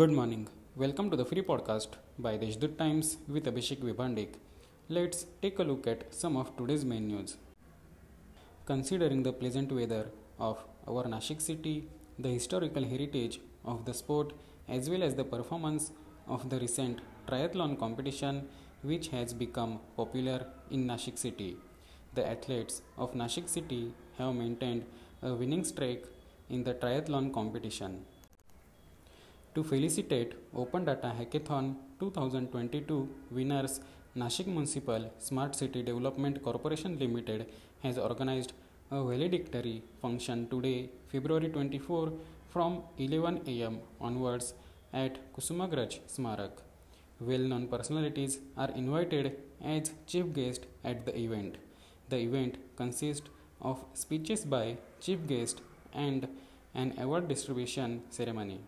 Good 0.00 0.12
morning. 0.18 0.48
Welcome 0.76 1.08
to 1.10 1.16
the 1.16 1.24
free 1.30 1.42
podcast 1.48 1.96
by 2.18 2.38
Deshdoot 2.38 2.78
Times 2.78 3.18
with 3.28 3.44
Abhishek 3.50 3.80
Vibhandik. 3.86 4.30
Let's 4.88 5.26
take 5.42 5.58
a 5.58 5.62
look 5.62 5.86
at 5.86 6.02
some 6.20 6.38
of 6.38 6.56
today's 6.56 6.86
main 6.92 7.06
news. 7.06 7.36
Considering 8.64 9.22
the 9.22 9.32
pleasant 9.32 9.70
weather 9.70 10.06
of 10.38 10.64
our 10.88 11.04
Nashik 11.04 11.42
city, 11.42 11.90
the 12.18 12.30
historical 12.30 12.82
heritage 12.92 13.40
of 13.64 13.84
the 13.84 13.92
sport, 13.92 14.32
as 14.68 14.88
well 14.88 15.02
as 15.02 15.14
the 15.14 15.26
performance 15.34 15.90
of 16.26 16.48
the 16.48 16.58
recent 16.58 17.02
triathlon 17.28 17.78
competition, 17.78 18.48
which 18.82 19.08
has 19.08 19.34
become 19.34 19.78
popular 19.98 20.46
in 20.70 20.86
Nashik 20.86 21.18
city, 21.18 21.58
the 22.14 22.26
athletes 22.26 22.80
of 22.96 23.12
Nashik 23.12 23.48
city 23.48 23.92
have 24.16 24.34
maintained 24.34 24.86
a 25.22 25.34
winning 25.34 25.62
streak 25.62 26.04
in 26.48 26.64
the 26.64 26.74
triathlon 26.74 27.32
competition. 27.32 28.06
To 29.56 29.62
felicitate 29.62 30.32
Open 30.52 30.84
Data 30.84 31.12
Hackathon 31.16 31.76
2022 32.00 33.08
winners, 33.30 33.80
Nashik 34.16 34.48
Municipal 34.48 35.12
Smart 35.20 35.54
City 35.54 35.80
Development 35.80 36.42
Corporation 36.42 36.98
Limited 36.98 37.46
has 37.84 37.96
organized 37.96 38.52
a 38.90 39.00
valedictory 39.04 39.84
function 40.02 40.48
today, 40.48 40.90
February 41.06 41.50
24, 41.50 42.12
from 42.48 42.82
11 42.98 43.42
am 43.46 43.78
onwards 44.00 44.54
at 44.92 45.32
Kusumagraj 45.32 46.00
Smarak. 46.08 46.58
Well 47.20 47.46
known 47.52 47.68
personalities 47.68 48.40
are 48.56 48.72
invited 48.72 49.36
as 49.64 49.92
chief 50.08 50.32
guest 50.32 50.66
at 50.82 51.06
the 51.06 51.16
event. 51.16 51.58
The 52.08 52.18
event 52.18 52.56
consists 52.74 53.28
of 53.62 53.84
speeches 53.94 54.44
by 54.44 54.78
chief 55.00 55.28
guest 55.28 55.60
and 55.92 56.26
an 56.74 56.94
award 56.98 57.28
distribution 57.28 58.02
ceremony. 58.10 58.58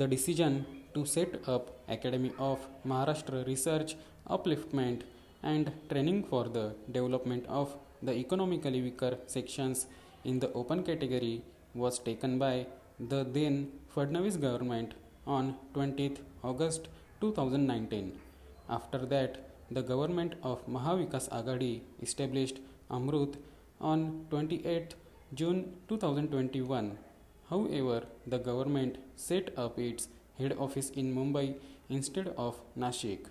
The 0.00 0.06
decision 0.08 0.66
to 0.94 1.04
set 1.06 1.32
up 1.46 1.64
Academy 1.88 2.32
of 2.36 2.58
Maharashtra 2.84 3.46
Research, 3.46 3.94
Upliftment 4.28 5.02
and 5.40 5.70
Training 5.88 6.24
for 6.24 6.44
the 6.56 6.74
development 6.90 7.44
of 7.46 7.76
the 8.02 8.12
economically 8.12 8.82
weaker 8.82 9.12
sections 9.28 9.86
in 10.24 10.40
the 10.40 10.52
open 10.54 10.82
category 10.82 11.42
was 11.76 12.00
taken 12.00 12.40
by 12.40 12.66
the 12.98 13.22
then 13.36 13.70
Fadnavis 13.94 14.40
government 14.40 14.94
on 15.28 15.54
20th 15.74 16.18
August 16.42 16.88
2019. 17.20 18.18
After 18.68 19.06
that, 19.14 19.38
the 19.70 19.82
government 19.82 20.34
of 20.42 20.66
Mahavikas 20.66 21.28
Aghadi 21.28 21.82
established 22.02 22.58
Amrut 22.90 23.34
on 23.80 24.26
28th 24.32 24.94
June 25.34 25.60
2021 25.88 26.98
However, 27.50 28.06
the 28.26 28.38
government 28.38 28.96
set 29.16 29.56
up 29.58 29.78
its 29.78 30.08
head 30.38 30.56
office 30.58 30.90
in 30.90 31.14
Mumbai 31.14 31.56
instead 31.88 32.28
of 32.36 32.60
Nashik. 32.76 33.26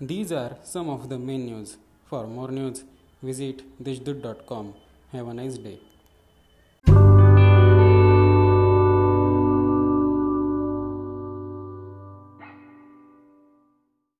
These 0.00 0.32
are 0.32 0.56
some 0.62 0.88
of 0.88 1.08
the 1.08 1.18
main 1.18 1.46
news. 1.46 1.76
For 2.06 2.26
more 2.26 2.50
news, 2.50 2.84
visit 3.22 3.62
deshdoot.com. 3.82 4.74
Have 5.12 5.28
a 5.28 5.34
nice 5.34 5.58
day. 5.58 5.78